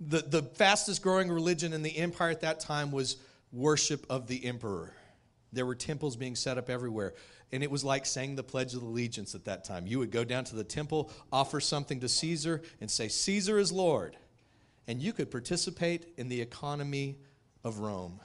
[0.00, 3.16] the, the fastest growing religion in the empire at that time was
[3.52, 4.94] worship of the emperor.
[5.52, 7.14] There were temples being set up everywhere.
[7.50, 9.88] And it was like saying the Pledge of Allegiance at that time.
[9.88, 13.72] You would go down to the temple, offer something to Caesar, and say, Caesar is
[13.72, 14.16] Lord.
[14.86, 17.16] And you could participate in the economy
[17.64, 18.20] of Rome.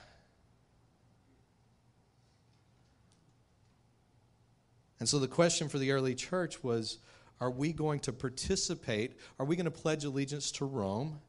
[5.00, 7.00] And so the question for the early church was
[7.42, 9.18] are we going to participate?
[9.40, 11.20] Are we going to pledge allegiance to Rome?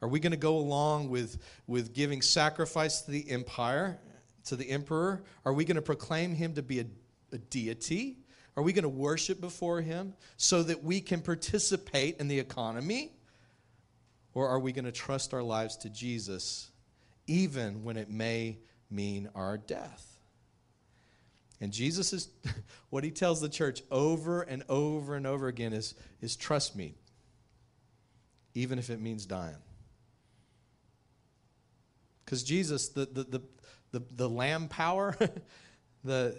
[0.00, 3.98] Are we going to go along with, with giving sacrifice to the empire,
[4.44, 5.24] to the emperor?
[5.44, 6.86] Are we going to proclaim him to be a,
[7.32, 8.18] a deity?
[8.56, 13.12] Are we going to worship before him so that we can participate in the economy?
[14.34, 16.70] Or are we going to trust our lives to Jesus
[17.26, 18.58] even when it may
[18.90, 20.15] mean our death?
[21.60, 22.28] And Jesus is,
[22.90, 26.94] what he tells the church over and over and over again is, is trust me,
[28.54, 29.56] even if it means dying.
[32.24, 33.42] Because Jesus, the, the, the,
[33.92, 35.16] the, the lamb power,
[36.04, 36.36] the,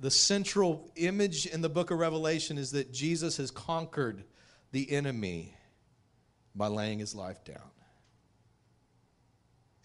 [0.00, 4.24] the central image in the book of Revelation is that Jesus has conquered
[4.72, 5.54] the enemy
[6.54, 7.70] by laying his life down.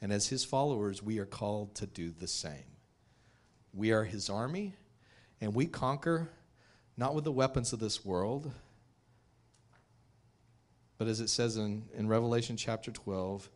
[0.01, 2.72] And as his followers, we are called to do the same.
[3.73, 4.75] We are his army,
[5.41, 6.29] and we conquer
[6.95, 8.51] not with the weapons of this world,
[10.97, 13.49] but as it says in, in Revelation chapter 12,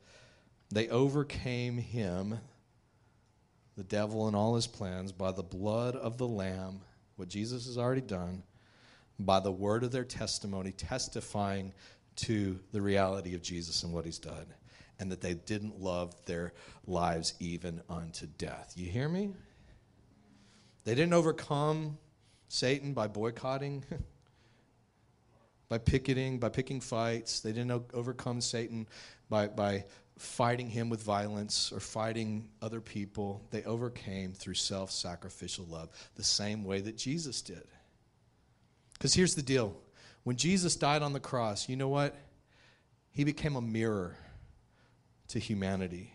[0.70, 2.40] they overcame him,
[3.78, 6.82] the devil, and all his plans by the blood of the Lamb,
[7.16, 8.44] what Jesus has already done,
[9.20, 11.74] by the word of their testimony, testifying
[12.16, 14.48] to the reality of Jesus and what he's done,
[15.00, 16.54] and that they didn't love their
[16.88, 18.74] lives even unto death.
[18.76, 19.34] You hear me?
[20.88, 21.98] They didn't overcome
[22.48, 23.84] Satan by boycotting.
[25.68, 27.42] by picketing, by picking fights.
[27.42, 28.88] They didn't overcome Satan
[29.30, 29.84] by, by
[30.18, 33.46] fighting him with violence or fighting other people.
[33.52, 37.68] They overcame through self sacrificial love, the same way that Jesus did.
[38.94, 39.76] Because here's the deal
[40.24, 42.16] when Jesus died on the cross, you know what?
[43.12, 44.16] He became a mirror
[45.28, 46.14] to humanity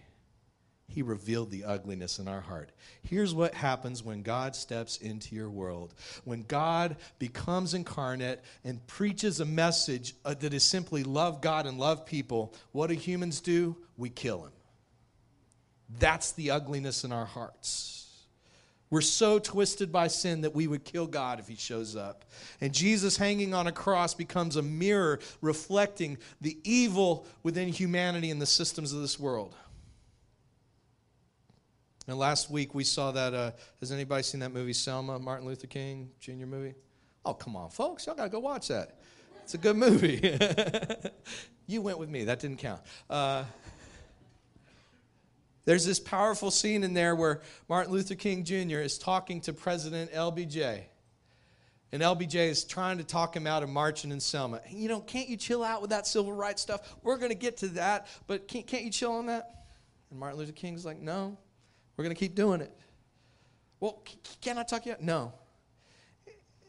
[0.93, 2.71] he revealed the ugliness in our heart.
[3.03, 5.95] Here's what happens when God steps into your world.
[6.25, 11.79] When God becomes incarnate and preaches a message uh, that is simply love God and
[11.79, 13.77] love people, what do humans do?
[13.97, 14.53] We kill him.
[15.99, 18.03] That's the ugliness in our hearts.
[18.91, 22.27] We're so twisted by sin that we would kill God if he shows up.
[22.61, 28.43] And Jesus hanging on a cross becomes a mirror reflecting the evil within humanity and
[28.43, 29.57] the systems of this world.
[32.09, 33.33] And last week we saw that.
[33.33, 36.47] Uh, has anybody seen that movie, Selma, Martin Luther King Jr.
[36.47, 36.75] movie?
[37.25, 38.07] Oh, come on, folks.
[38.07, 38.99] Y'all got to go watch that.
[39.45, 40.21] It's a good movie.
[41.67, 42.25] you went with me.
[42.25, 42.81] That didn't count.
[43.09, 43.45] Uh,
[45.65, 48.79] there's this powerful scene in there where Martin Luther King Jr.
[48.79, 50.83] is talking to President LBJ.
[51.93, 54.61] And LBJ is trying to talk him out of marching in Selma.
[54.71, 56.97] You know, can't you chill out with that civil rights stuff?
[57.03, 59.67] We're going to get to that, but can't, can't you chill on that?
[60.11, 61.37] And Martin Luther King's like, no,
[62.03, 62.77] we're going to keep doing it.
[63.79, 64.03] Well,
[64.41, 65.03] can I talk you out?
[65.03, 65.33] No.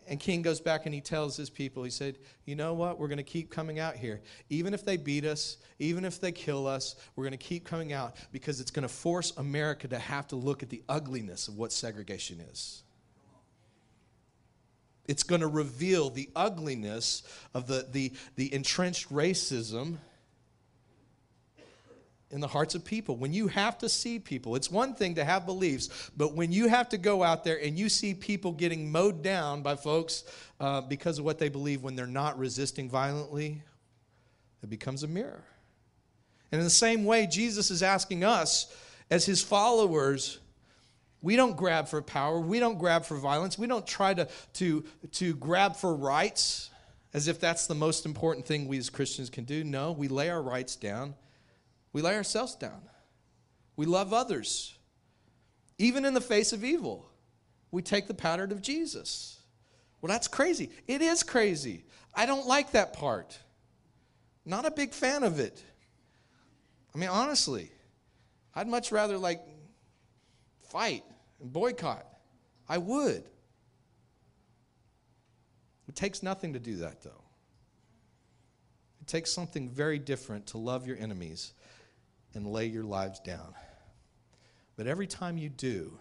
[0.07, 2.99] And King goes back and he tells his people, he said, You know what?
[2.99, 4.21] We're going to keep coming out here.
[4.51, 7.93] Even if they beat us, even if they kill us, we're going to keep coming
[7.93, 11.57] out because it's going to force America to have to look at the ugliness of
[11.57, 12.83] what segregation is.
[15.07, 17.23] It's going to reveal the ugliness
[17.55, 19.97] of the, the, the entrenched racism
[22.33, 23.15] in the hearts of people.
[23.15, 26.67] When you have to see people, it's one thing to have beliefs, but when you
[26.67, 30.23] have to go out there and you see people getting mowed down by folks
[30.59, 33.61] uh, because of what they believe when they're not resisting violently,
[34.63, 35.43] it becomes a mirror.
[36.51, 38.75] And in the same way, Jesus is asking us
[39.11, 40.39] as his followers.
[41.21, 42.39] We don't grab for power.
[42.39, 43.59] We don't grab for violence.
[43.59, 46.71] We don't try to, to, to grab for rights
[47.13, 49.63] as if that's the most important thing we as Christians can do.
[49.63, 51.13] No, we lay our rights down
[51.93, 52.81] we lay ourselves down.
[53.75, 54.75] We love others.
[55.77, 57.09] Even in the face of evil,
[57.71, 59.39] we take the pattern of Jesus.
[60.01, 60.69] Well, that's crazy.
[60.87, 61.85] It is crazy.
[62.13, 63.37] I don't like that part.
[64.45, 65.63] Not a big fan of it.
[66.93, 67.71] I mean, honestly,
[68.53, 69.41] I'd much rather like
[70.69, 71.03] fight
[71.39, 72.05] and boycott.
[72.67, 73.23] I would.
[75.87, 77.23] It takes nothing to do that, though.
[79.01, 81.53] It takes something very different to love your enemies
[82.33, 83.53] and lay your lives down.
[84.75, 85.97] But every time you do,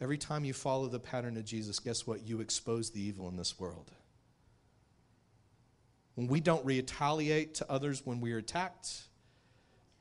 [0.00, 2.26] every time you follow the pattern of Jesus, guess what?
[2.26, 3.90] You expose the evil in this world.
[6.14, 9.04] When we don't retaliate to others when we are attacked,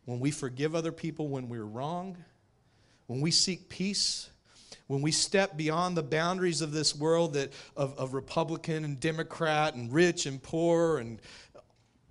[0.05, 2.17] when we forgive other people when we're wrong,
[3.07, 4.29] when we seek peace,
[4.87, 9.75] when we step beyond the boundaries of this world that of, of Republican and Democrat
[9.75, 11.21] and rich and poor and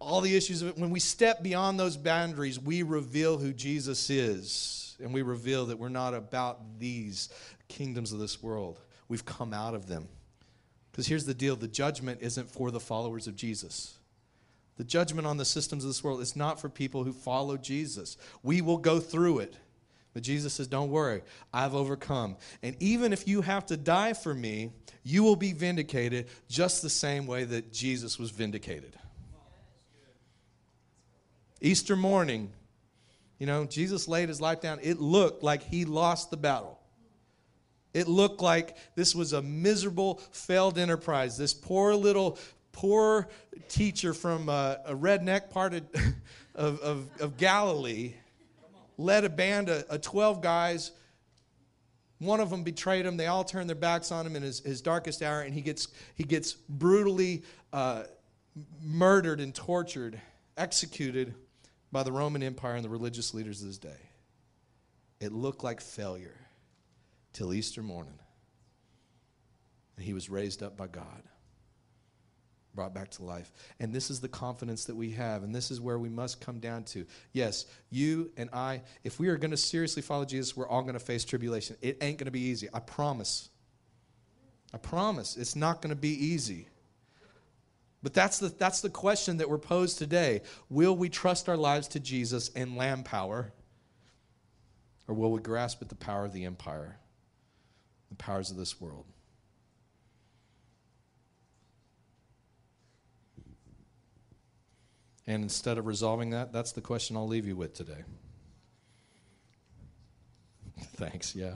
[0.00, 4.10] all the issues of it, when we step beyond those boundaries, we reveal who Jesus
[4.10, 4.96] is.
[5.02, 7.28] And we reveal that we're not about these
[7.68, 8.80] kingdoms of this world.
[9.08, 10.08] We've come out of them.
[10.90, 13.96] Because here's the deal the judgment isn't for the followers of Jesus.
[14.76, 18.16] The judgment on the systems of this world is not for people who follow Jesus.
[18.42, 19.54] We will go through it.
[20.12, 21.22] But Jesus says, Don't worry,
[21.52, 22.36] I've overcome.
[22.62, 24.72] And even if you have to die for me,
[25.04, 28.96] you will be vindicated just the same way that Jesus was vindicated.
[31.60, 32.52] Easter morning,
[33.38, 34.78] you know, Jesus laid his life down.
[34.82, 36.78] It looked like he lost the battle.
[37.92, 41.36] It looked like this was a miserable, failed enterprise.
[41.36, 42.38] This poor little,
[42.72, 43.28] poor
[43.68, 45.82] teacher from a, a redneck part of,
[46.54, 48.14] of, of, of, Galilee
[48.96, 50.92] led a band of, of 12 guys.
[52.18, 53.16] One of them betrayed him.
[53.16, 55.88] They all turned their backs on him in his, his darkest hour, and he gets,
[56.14, 57.42] he gets brutally
[57.72, 58.04] uh,
[58.82, 60.20] murdered and tortured,
[60.56, 61.34] executed
[61.92, 64.10] by the Roman Empire and the religious leaders of his day.
[65.20, 66.36] It looked like failure
[67.32, 68.18] till Easter morning.
[69.96, 71.22] And he was raised up by God,
[72.74, 73.52] brought back to life.
[73.78, 76.58] And this is the confidence that we have, and this is where we must come
[76.58, 77.04] down to.
[77.34, 80.94] Yes, you and I, if we are going to seriously follow Jesus, we're all going
[80.94, 81.76] to face tribulation.
[81.82, 82.68] It ain't going to be easy.
[82.72, 83.50] I promise.
[84.72, 85.36] I promise.
[85.36, 86.68] It's not going to be easy.
[88.02, 90.40] But that's the, that's the question that we're posed today.
[90.68, 93.52] Will we trust our lives to Jesus and lamb power?
[95.06, 96.96] Or will we grasp at the power of the empire,
[98.08, 99.06] the powers of this world?
[105.26, 108.02] And instead of resolving that, that's the question I'll leave you with today.
[110.96, 111.52] Thanks, yeah.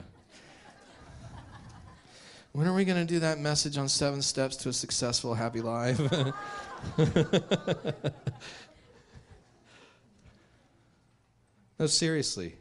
[2.55, 5.59] When are we going to do that message on seven steps to a successful, happy
[5.59, 5.99] life?
[11.77, 12.55] no, seriously.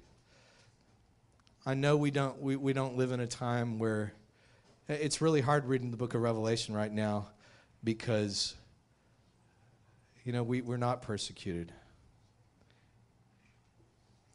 [1.64, 4.12] I know we don't, we, we don't live in a time where
[4.88, 7.28] it's really hard reading the book of Revelation right now
[7.84, 8.56] because,
[10.24, 11.70] you know, we, we're not persecuted.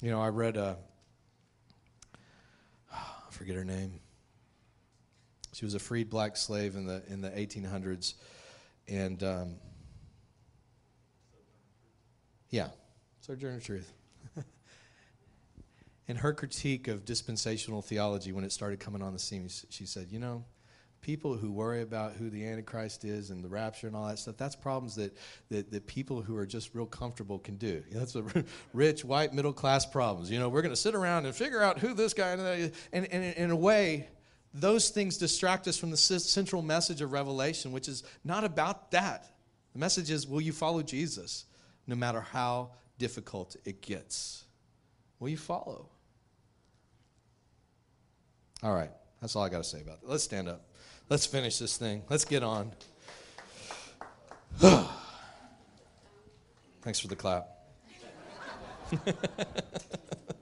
[0.02, 0.78] You know, I read a,
[2.94, 4.00] I forget her name.
[5.60, 8.14] She was a freed black slave in the in the 1800s,
[8.88, 9.56] and um,
[12.50, 12.70] yeah,
[13.20, 13.92] Sojourner Truth.
[16.08, 20.08] In her critique of dispensational theology, when it started coming on the scene, she said,
[20.10, 20.46] "You know,
[21.02, 24.38] people who worry about who the Antichrist is and the rapture and all that stuff,
[24.38, 25.14] that's problems that,
[25.50, 27.84] that, that people who are just real comfortable can do.
[27.90, 30.32] You know, that's a rich, white, middle class problems.
[30.32, 32.72] You know, we're going to sit around and figure out who this guy is.
[32.94, 34.08] And, and, and in a way,
[34.62, 39.32] those things distract us from the central message of Revelation, which is not about that.
[39.74, 41.46] The message is will you follow Jesus
[41.88, 44.46] no matter how difficult it gets?
[45.20, 45.90] Will you follow?
[48.62, 48.92] All right,
[49.22, 50.10] that's all I got to say about that.
[50.10, 50.66] Let's stand up.
[51.10, 52.04] Let's finish this thing.
[52.10, 52.72] Let's get on.
[56.82, 57.48] Thanks for the clap.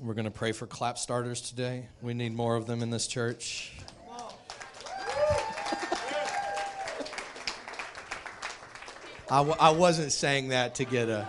[0.00, 1.88] We're going to pray for clap starters today.
[2.02, 3.72] We need more of them in this church.
[9.30, 11.28] I w- I wasn't saying that to get a.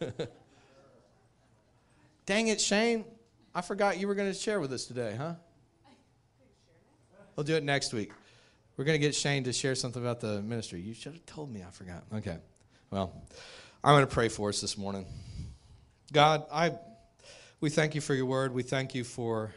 [2.26, 3.04] Dang it, Shane.
[3.54, 5.34] I forgot you were going to share with us today, huh?
[7.36, 8.10] We'll do it next week.
[8.78, 10.80] We're going to get Shane to share something about the ministry.
[10.80, 11.62] You should have told me.
[11.62, 12.04] I forgot.
[12.14, 12.38] Okay.
[12.90, 13.12] Well,
[13.84, 15.06] I'm going to pray for us this morning.
[16.12, 16.72] God, I
[17.60, 18.52] we thank you for your word.
[18.52, 19.52] We thank you for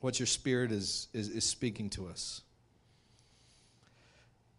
[0.00, 2.42] what your spirit is, is, is speaking to us.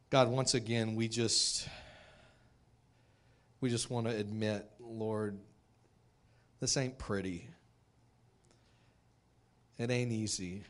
[0.09, 1.67] God, once again, we just
[3.59, 5.37] we just want to admit, Lord,
[6.59, 7.47] this ain't pretty.
[9.77, 10.63] It ain't easy.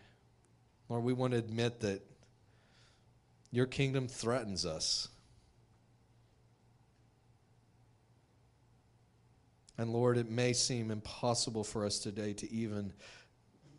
[0.89, 2.01] Lord, we want to admit that
[3.51, 5.09] your kingdom threatens us.
[9.77, 12.93] And Lord, it may seem impossible for us today to even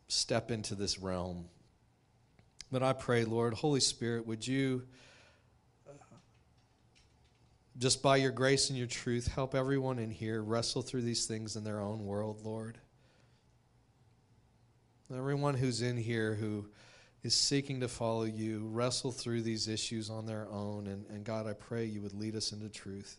[0.09, 1.47] step into this realm.
[2.71, 4.83] But I pray, Lord, Holy Spirit, would you,
[5.89, 5.93] uh,
[7.79, 11.57] just by your grace and your truth, help everyone in here wrestle through these things
[11.57, 12.79] in their own world, Lord.
[15.15, 16.67] Everyone who's in here who
[17.23, 20.89] is seeking to follow you, wrestle through these issues on their own.
[20.89, 23.17] And, and God, I pray you would lead us into truth.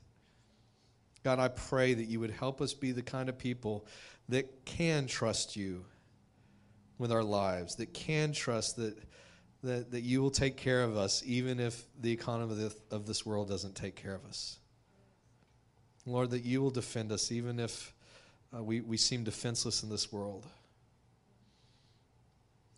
[1.24, 3.86] God, I pray that you would help us be the kind of people
[4.30, 5.86] that can trust you
[6.98, 8.98] with our lives, that can trust that,
[9.64, 13.26] that, that you will take care of us, even if the economy of, of this
[13.26, 14.58] world doesn't take care of us.
[16.06, 17.94] Lord, that you will defend us, even if
[18.56, 20.46] uh, we, we seem defenseless in this world.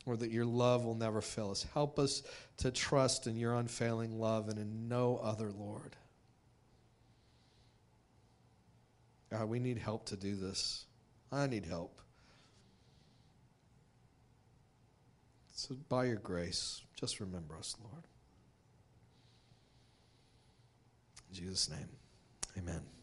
[0.05, 1.65] Or that your love will never fail us.
[1.73, 2.23] Help us
[2.57, 5.95] to trust in your unfailing love and in no other, Lord.
[9.31, 10.85] God, we need help to do this.
[11.31, 12.01] I need help.
[15.53, 18.05] So, by your grace, just remember us, Lord.
[21.29, 21.89] In Jesus' name,
[22.57, 22.98] amen.